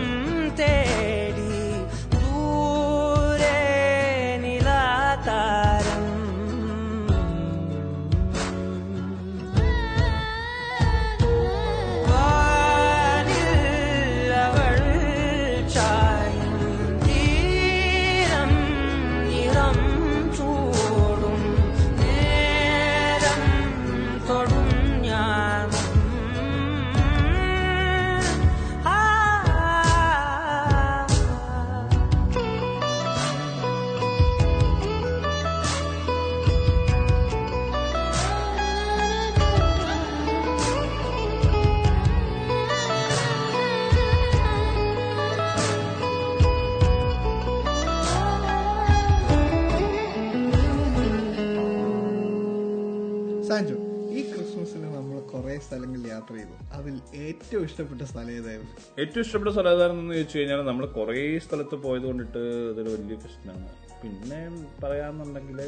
[56.82, 58.72] അതിൽ ഏറ്റവും ഇഷ്ടപ്പെട്ട സ്ഥലം ഏതായിരുന്നു?
[59.00, 62.38] ഏറ്റവും ഇഷ്ടപ്പെട്ട സ്ഥലം ഏതായിരുന്നു എന്ന് ചോദിച്ചു കഴിഞ്ഞാൽ നമ്മൾ കുറേ സ്ഥലത്ത് പോയത് കൊണ്ടിട്ട്
[62.72, 63.70] ഇതൊരു വലിയ പ്രശ്നമാണ്.
[64.04, 64.40] പിന്നെ
[64.84, 65.60] പറയാന്നുണ്ടെങ്കിൽ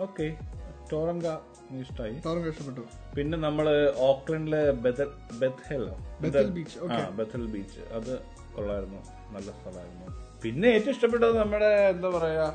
[0.00, 0.26] ഓക്കെ.
[0.92, 1.26] ടോറങ്ക
[1.80, 2.80] ഇഷ്ടമായി ടോറങ്ക ഇഷ്ടപ്പെട്ടു.
[3.16, 3.66] പിന്നെ നമ്മൾ
[3.98, 7.10] ഓക്ലൻഡിലെ ബെതൽ ബെത്ഹെല്ലോ ബെത്തൽ ബീച്ച് ആ.
[7.10, 7.80] Bethel beach.
[7.94, 8.12] അത്
[8.54, 9.00] കൊള്ളായിരുന്നു.
[9.32, 10.06] നല്ല സ്ഥലമായിരുന്നു.
[10.42, 12.46] പിന്നെ ഏറ്റവും ഇഷ്ടപ്പെട്ടത് നമ്മുടെ എന്താ പറയാ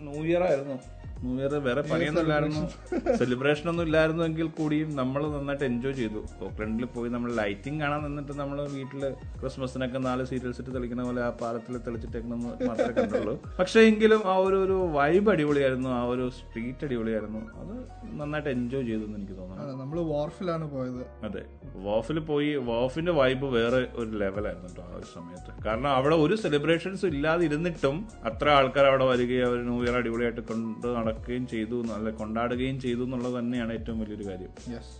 [0.00, 0.76] ന്യൂ ഇയർ ആയിരുന്നു
[1.22, 2.62] ന്യൂ ഇയർ വേറെ പണിയൊന്നും ഇല്ലായിരുന്നു
[3.20, 6.20] സെലിബ്രേഷൻ ഒന്നും ഇല്ലായിരുന്നു എങ്കിൽ കൂടിയും നമ്മൾ നന്നായിട്ട് എൻജോയ് ചെയ്തു.
[6.46, 9.02] ഓക്ലൻഡിൽ പോയി നമ്മൾ ലൈറ്റിംഗ് കാണാൻ നിന്നിട്ട് നമ്മൾ വീട്ടിൽ
[9.40, 13.34] ക്രിസ്മസിനൊക്കെ നാല് സീരിയൽസ് ഇട്ട് തെളിക്കുന്ന പോലെ ആ പാലത്തിൽ തെളിച്ചിട്ടേക്കണമെന്ന് മാത്രമേ കണ്ടുള്ളൂ.
[13.58, 15.90] പക്ഷേ എങ്കിലും ആ ഒരു ഒരു വൈബ് അടിപൊളിയായിരുന്നു.
[15.98, 17.42] ആ ഒരു സ്ട്രീറ്റ് അടിപൊളിയായിരുന്നു.
[17.60, 17.74] അത്
[18.20, 19.76] നന്നായിട്ട് എൻജോയ് ചെയ്തു എന്ന് എനിക്ക് തോന്നുന്നു.
[19.82, 21.02] നമ്മൾ വോർഫിലാണ് പോയത്.
[21.28, 21.42] അതെ
[21.86, 25.50] വോഫിൽ പോയി വോഫിന്റെ വൈബ് വേറെ ഒരു ലെവലായിരുന്നു കേട്ടോ ആ ഒരു സമയത്ത്.
[25.66, 27.96] കാരണം അവിടെ ഒരു സെലിബ്രേഷൻസും ഇല്ലാതെ ഇരുന്നിട്ടും
[28.30, 33.38] അത്ര ആൾക്കാർ അവിടെ വരികയും അവർ ന്യൂ ഇയർ അടിപൊളിയായിട്ട് കൊണ്ട് നടക്കുകയും ചെയ്തു നല്ല കൊണ്ടാടുകയും ചെയ്തു എന്നുള്ളത്
[33.38, 34.52] തന്നെയാണ് ഏറ്റവും വലിയൊരു കാര്യം.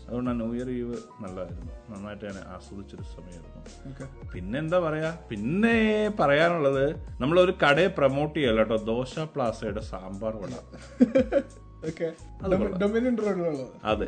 [0.09, 1.73] അതുകൊണ്ട് ന്യൂ ഇയർ ഈവ് നല്ലതായിരുന്നു.
[1.91, 3.63] നന്നായിട്ട് ഞാൻ ആസ്വദിച്ചൊരു സമയമായിരുന്നു.
[3.91, 5.11] ഓക്കെ പിന്നെ എന്താ പറയാ?
[5.31, 5.75] പിന്നെ
[6.21, 6.85] പറയാനുള്ളത്
[7.21, 10.55] നമ്മളൊരു കടയെ പ്രൊമോട്ട് ചെയ്യല്ലോ കേട്ടോ ദോശ പ്ലാസയുടെ സാമ്പാർ വട.
[13.91, 14.05] അത്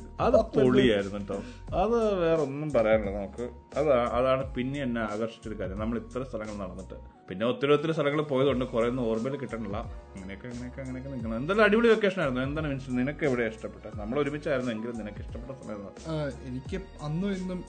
[0.26, 0.36] അത്.
[0.56, 1.38] പൊളിയായിരുന്നു കേട്ടോ
[1.76, 3.46] അത് വേറെ ഒന്നും പറയാനില്ല നമുക്ക്.
[3.76, 5.78] അതാ അതാണ് പിന്നെ എന്നെ ആകർഷിച്ചൊരു കാര്യം.
[5.78, 6.98] നമ്മൾ ഇത്ര സ്ഥലങ്ങൾ നടന്നിട്ട്.
[7.28, 9.78] പിന്നെ ഒത്തിരി ഒത്തിരി സ്ഥലങ്ങൾ പോയതുകൊണ്ട് കുറെ ഒന്നും ഓർമ്മയിൽ കിട്ടണില്ല.
[10.16, 12.42] അങ്ങനെയൊക്കെ അങ്ങനെയൊക്കെ അങ്ങനെയൊക്കെ നിൽക്കണം എന്തായാലും അടിപൊളി വെക്കേഷൻ ആയിരുന്നു?
[12.48, 13.94] എന്താണ് മീൻസ് നിനക്ക് എവിടെ ഇഷ്ടപ്പെട്ടത്?
[14.00, 15.82] നമ്മൾ ഒരുമിച്ചായിരുന്നു എങ്കിലും നിനക്ക് ഇഷ്ടപ്പെട്ട സ്ഥലം
[16.50, 17.60] എനിക്ക് അന്നും ഇന്നും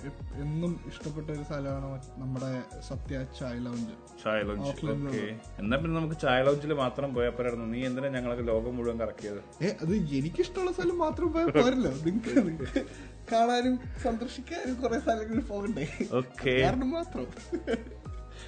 [0.43, 2.51] എന്നും ഇഷ്ടപ്പെട്ട ഒരു സ്ഥലമാണ് നമ്മുടെ
[2.89, 5.25] സത്യ ചായ ലൗഞ്ച് ചായ ലോഞ്ച് ഓക്കെ
[5.63, 7.67] എന്നാ പിന്നെ നമുക്ക് ചായ ലോഞ്ചിൽ മാത്രം പോയാൽ പോരായിരുന്നു.
[7.73, 9.41] നീ എന്തിനാ ഞങ്ങൾക്ക് ലോകം മുഴുവൻ കറക്കിയത്?
[9.65, 11.93] ഏ അത് എനിക്കിഷ്ടമുള്ള സ്ഥലം മാത്രം പോയാൽ പോരല്ലോ.
[12.07, 12.81] നിങ്ങൾക്ക്
[13.31, 15.85] കാണാനും സന്ദർശിക്കാനും കുറെ സ്ഥലങ്ങളിൽ പോകണ്ടേ
[16.19, 17.25] ഓക്കെ കാരണം മാത്രം.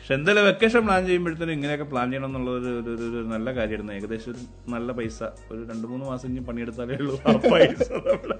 [0.10, 3.94] പക്ഷെ എന്തായാലും വെക്കേഷൻ പ്ലാൻ ചെയ്യുമ്പോഴത്തേനും ഇങ്ങനെയൊക്കെ പ്ലാൻ ചെയ്യണം എന്നുള്ളത് ഒരു ഒരു- ഒരു- നല്ല കാര്യമായിരുന്നു.
[3.94, 5.24] ഏകദേശം ഒരു നല്ല പൈസ.
[5.24, 7.22] ഒരു രണ്ട് മൂന്ന് മാസം ഇനി പണിയെടുത്താലേ ഉള്ളൂ.
[7.28, 8.38] ആ പൈസ നമ്മുടെ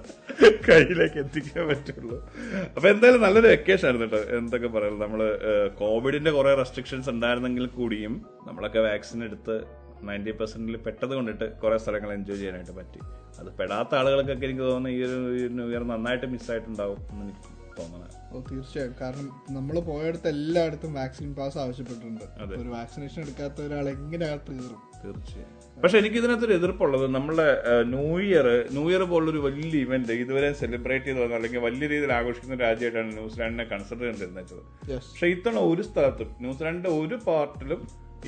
[0.68, 2.28] കയ്യിലേക്ക് എത്തിക്കാൻ പറ്റുള്ളൂ.
[2.76, 4.36] അപ്പൊ എന്തായാലും നല്ലൊരു വെക്കേഷൻ ആയിരുന്നു കേട്ടോ.
[4.36, 5.38] എന്തൊക്കെ പറയുന്നത് നമ്മൾ
[5.78, 9.64] കോവിഡിന്റെ കുറെ റെസ്ട്രിക്ഷൻസ് ഉണ്ടായിരുന്നെങ്കിൽ കൂടിയും നമ്മളൊക്കെ വാക്സിൻ എടുത്ത്
[10.02, 12.98] നയന്റി പെർസെന്റിൽ പെട്ടത് കൊണ്ടിട്ട് കുറെ സ്ഥലങ്ങൾ എൻജോയ് ചെയ്യാനായിട്ട് പറ്റി.
[13.40, 18.08] അത് പെടാത്ത ആളുകൾക്കൊക്കെ എനിക്ക് തോന്നുന്നു ഈ ഒരു ന്യൂ ഇയർ നന്നായിട്ട് മിസ്സായിട്ടുണ്ടാവും എന്ന് എനിക്ക് തോന്നണേ.
[18.32, 18.94] ഓ തീർച്ചയായും.
[19.00, 19.26] കാരണം
[19.56, 22.26] നമ്മൾ പോയടുത്ത് എല്ലായിടത്തും വാക്സിൻ പാസ് ആവശ്യപ്പെട്ടിട്ടുണ്ട്.
[22.62, 25.56] ഒരു വാക്സിനേഷൻ എടുക്കാത്ത ഒരാൾ എങ്ങനെ അകത്ത് കയറും തീർച്ചയായും.
[25.82, 27.46] പക്ഷെ എനിക്ക് ഇതിനകത്തൊരു എതിർപ്പുള്ളത് നമ്മളെ
[27.92, 33.12] ന്യൂ ഇയർ ന്യൂ ഇയർ പോലുള്ളൊരു വലിയ ഇവന്റ് ഇതുവരെ സെലിബ്രേറ്റ് ചെയ്ത് അല്ലെങ്കിൽ വലിയ രീതിയിൽ ആഘോഷിക്കുന്ന രാജ്യമായിട്ടാണ്
[33.18, 34.60] ന്യൂസിലാൻഡിനെ കൺസിഡർ ചെയ്തിരുന്നത്.
[34.90, 37.82] പക്ഷെ ഇത്തവണ ഒരു സ്ഥലത്തും ന്യൂസിലാൻഡിന്റെ ഒരു പാർട്ടിലും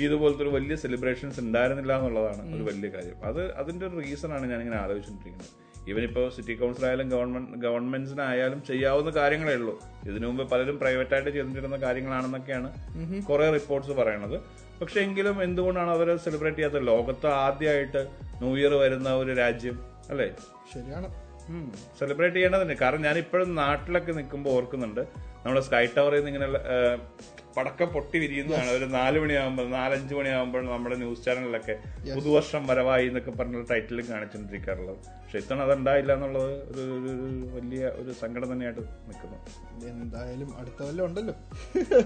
[0.07, 3.18] ഇതുപോലത്തെ ഒരു വലിയ സെലിബ്രേഷൻസ് ഉണ്ടായിരുന്നില്ല എന്നുള്ളതാണ് ഒരു വലിയ കാര്യം.
[3.30, 5.50] അത് അതിന്റെ ഒരു റീസൺ ആണ് ഞാൻ ഇങ്ങനെ ആലോചിച്ചുകൊണ്ടിരിക്കുന്നത്.
[5.89, 9.80] ഈവൻ ഇപ്പോൾ സിറ്റി കൗൺസിലായാലും ഗവൺമെന്റ് ഗവൺമെന്റ്സിനായാലും ചെയ്യാവുന്ന കാര്യങ്ങളേ ഉള്ളൂ.
[10.07, 12.68] ഇതിനു മുമ്പ് പലരും പ്രൈവറ്റായിട്ട് ചെയ്തിരുന്ന കാര്യങ്ങളാണെന്നൊക്കെയാണ്
[13.22, 14.37] കുറേ റിപ്പോർട്ട്സ് പറയണത്.
[14.80, 16.87] പക്ഷെ എങ്കിലും എന്തുകൊണ്ടാണ് അവർ സെലിബ്രേറ്റ് ചെയ്യാത്തത്?
[16.87, 18.09] ലോകത്ത് ആദ്യമായിട്ട്
[18.43, 19.78] ന്യൂ ഇയർ വരുന്ന ഒരു രാജ്യം
[20.11, 20.28] അല്ലേ?
[20.74, 21.09] ശരിയാണ്.
[21.99, 25.01] സെലിബ്രേറ്റ് ചെയ്യേണ്ടതുണ്ട് കാരണം ഞാൻ ഇപ്പോഴും നാട്ടിലൊക്കെ നിൽക്കുമ്പോൾ ഓർക്കുന്നുണ്ട്.
[25.45, 26.49] നമ്മുടെ സ്കൈ ടവറിൽ നിന്ന് ഇങ്ങനെ
[27.57, 28.70] പടക്കം പൊട്ടി വിരിയുന്നതാണ്.
[28.70, 31.78] ഒരു നാല് മണിയാകുമ്പോൾ നാലഞ്ച് മണിയാകുമ്പോൾ നമ്മുടെ ന്യൂസ് ചാനലിലൊക്കെ
[32.14, 34.96] പുതുവർഷം വരവായി എന്നൊക്കെ പറഞ്ഞ ടൈറ്റിലും കാണിച്ചുകൊണ്ടിരിക്കാറുള്ളത്.
[34.96, 39.36] പക്ഷെ ഇത്തവണ അതുണ്ടായില്ല എന്നുള്ളത് ഒരു ഒരു- വലിയ ഒരു സങ്കടം തന്നെയായിട്ട് നിൽക്കുന്നു.
[39.86, 41.34] എന്തായാലും അടുത്ത കൊല്ലം ഉണ്ടല്ലോ.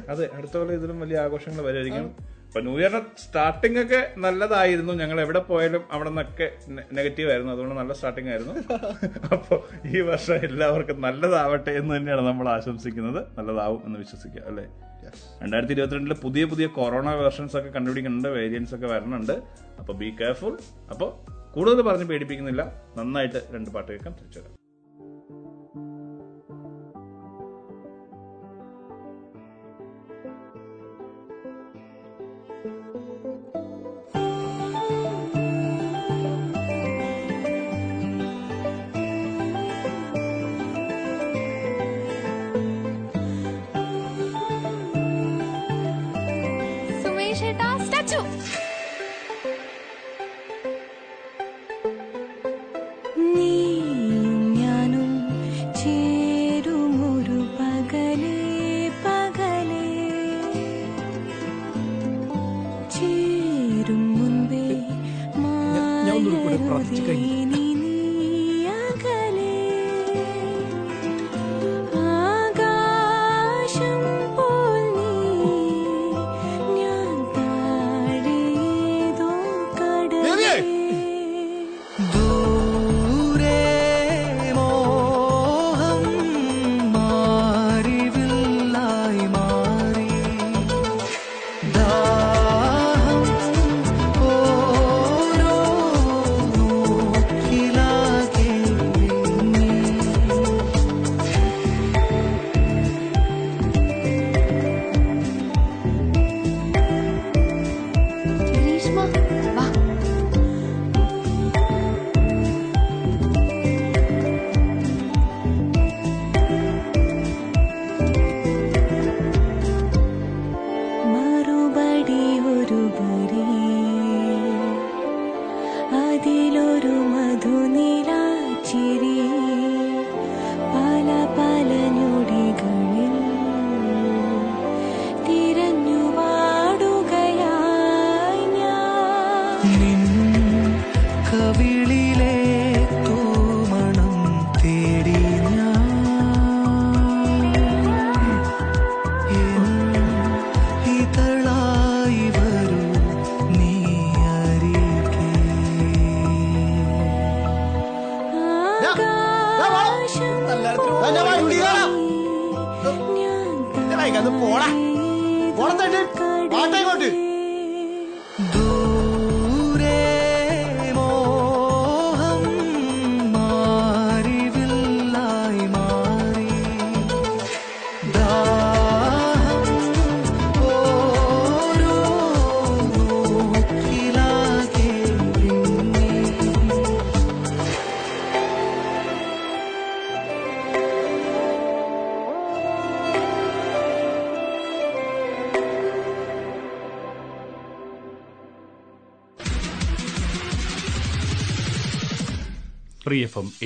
[0.08, 4.92] അതെ അടുത്ത കൊല്ലം ഇതിലും വലിയ ആഘോഷങ്ങൾ വരുമായിരിക്കും ഇപ്പൊ ന്യൂ ഇയറിന്റെ സ്റ്റാർട്ടിംഗ് ഒക്കെ നല്ലതായിരുന്നു.
[4.92, 6.52] ഞങ്ങൾ എവിടെ പോയാലും അവിടെ നിന്നൊക്കെ
[6.92, 7.52] നെഗറ്റീവ് ആയിരുന്നു.
[7.52, 8.52] അതുകൊണ്ട് നല്ല സ്റ്റാർട്ടിംഗ് ആയിരുന്നു.
[9.34, 13.24] അപ്പോൾ ഈ വർഷം എല്ലാവർക്കും നല്ലതാവട്ടെ എന്ന് തന്നെയാണ് നമ്മൾ ആശംസിക്കുന്നത്.
[13.38, 14.64] നല്ലതാവും എന്ന് വിശ്വസിക്കുക അല്ലേ?
[15.42, 19.32] രണ്ടായിരത്തി ഇരുപത്തിരണ്ടിൽ പുതിയ പുതിയ കൊറോണ വേർഷൻസ് ഒക്കെ കണ്ടുപിടിക്കുന്നുണ്ട് വേരിയൻസ് ഒക്കെ വരുന്നുണ്ട്.
[19.78, 20.58] അപ്പോൾ ബി കെയർഫുൾ
[20.90, 21.10] അപ്പോൾ
[21.54, 22.72] കൂടുതൽ പറഞ്ഞ് പേടിപ്പിക്കുന്നില്ല.
[22.96, 24.12] നന്നായിട്ട് രണ്ട് പാട്ട് കേൾക്കാം.
[24.12, 24.65] തിരിച്ചു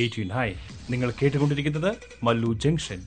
[0.08, 0.54] ഫ്രീ നയൻ
[0.90, 3.00] നിങ്ങൾ കേട്ടുകൊണ്ടിരിക്കുന്നത് മല്ലു ജംഗ്ഷൻ.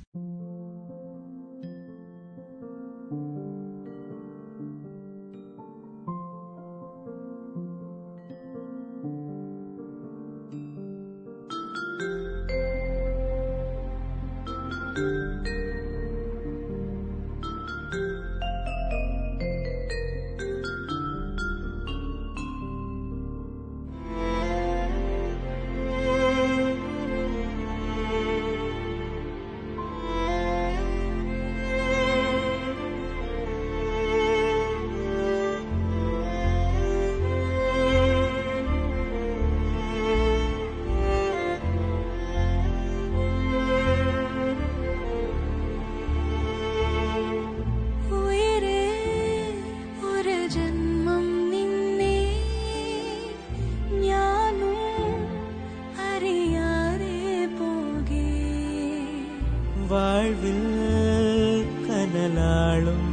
[60.34, 63.13] வாழ்வில் கனலாளும்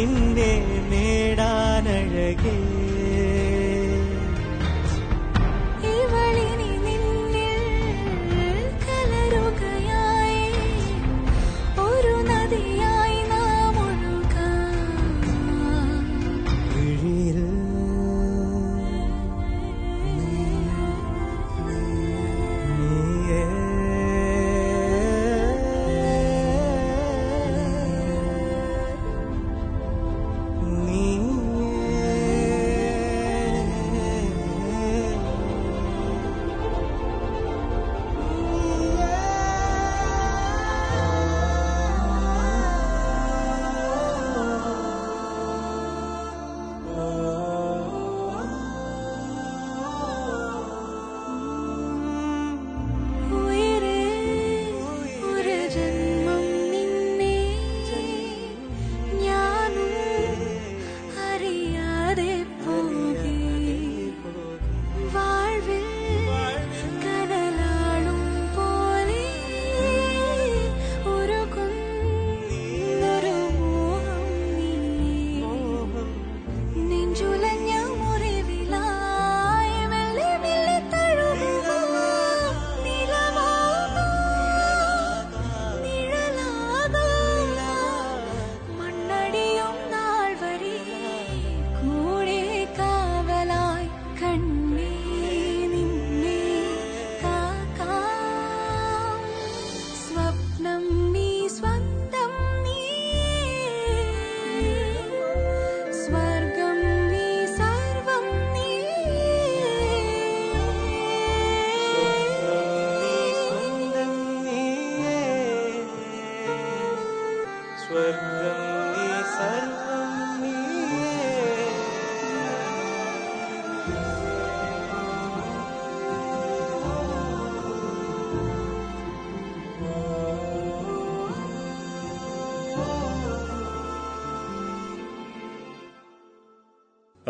[0.00, 0.50] നിന്നെ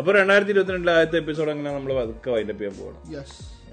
[0.01, 3.01] അപ്പൊ രണ്ടായിരത്തി ഇരുപത്തിരണ്ടിലെ ആദ്യത്തെ എപ്പിസോഡ് അങ്ങനെ നമ്മൾ അതൊക്കെ വൈൻഡപ്പ് ചെയ്യാൻ പോകണം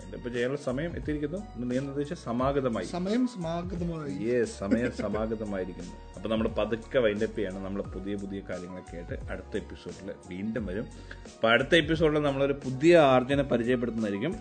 [0.01, 1.39] വൈൻഡപ്പ് ചെയ്യാനുള്ള സമയം എത്തിയിരിക്കുന്നു.
[1.57, 2.87] ഇന്ന് നീ സമാഗതമായി.
[2.87, 4.13] സമയം സമാഗതമായി.
[4.29, 5.95] യെസ് സമയം സമാഗതമായിരിക്കുന്നു.
[6.17, 10.87] അപ്പൊ നമ്മൾ പതുക്കെ വൈൻഡപ്പ് ചെയ്യണം നമ്മൾ പുതിയ പുതിയ കാര്യങ്ങളൊക്കെ ആയിട്ട് അടുത്ത എപ്പിസോഡിൽ വീണ്ടും വരും.
[11.35, 14.35] അപ്പൊ അടുത്ത എപ്പിസോഡിൽ നമ്മളൊരു പുതിയ ആർജനെ പരിചയപ്പെടുത്തുന്നതായിരിക്കും.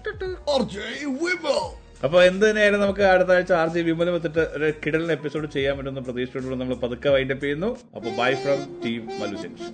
[2.04, 6.00] അപ്പൊ എന്ത് തന്നെയായാലും നമുക്ക് അടുത്ത ആഴ്ച ആർ ജെ വിമലം എത്തിട്ട് ഒരു കിടലിന് എപ്പിസോഡ് ചെയ്യാൻ പറ്റുന്ന
[6.00, 7.78] പ്രതീക്ഷയോടുകൂടി നമ്മൾ പതുക്കെ വൈൻഡപ്പ് ചെയ്യുന്നു.
[7.96, 9.74] അപ്പൊ bye from team Mallu junction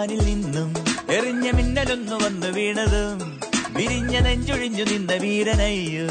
[0.00, 0.74] വാനിൽ നിന്നും
[1.10, 3.40] എറിഞ്ഞ മിന്നലൊന്നു വന്നു വീണതും.
[3.70, 6.06] വിരിഞ്ഞ നെഞ്ചൊഴിഞ്ഞു നിന്ന വീരനയ്യോ.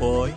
[0.00, 0.32] പോയി.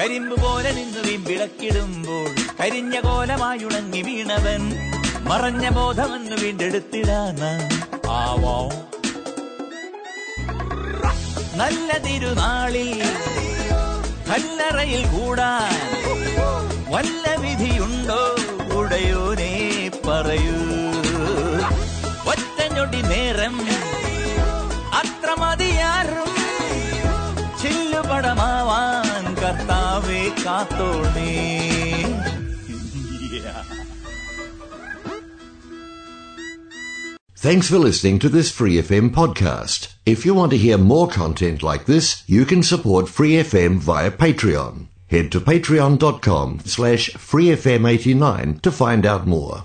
[0.00, 2.30] കരിമ്പ് പോലെ നിന്നു വീമ്പിളക്കിടുമ്പോൾ
[2.62, 4.60] കരിഞ്ഞ കോലമായുണങ്ങി വീണവൻ.
[5.24, 7.68] മറഞ്ഞ ബോധമെന്ന് വീണ്ടെടുത്തിടാന
[8.10, 8.72] ആവോ.
[11.54, 13.02] നല്ല തിരുനാളിൽ
[14.30, 16.04] കല്ലറയിൽ കൂടാൻ
[16.92, 18.36] വല്ല വിധിയുണ്ടോ?
[18.74, 20.73] ഉടയോനെ പറയൂ.
[22.73, 23.55] ഒറ്റഞ്ഞൊടി നേരം
[24.99, 26.29] അത്ര മതിയാറും
[27.61, 31.33] ചില്ലുപടമാവാൻ കർത്താവെ കാത്തോണേ
[37.37, 39.81] Thanks for listening to this Free FM podcast.
[40.05, 44.11] If you want to hear more content like this, you can support Free FM via
[44.13, 44.87] Patreon.
[45.07, 49.57] Head to patreon.com slash freefm89 to find out more.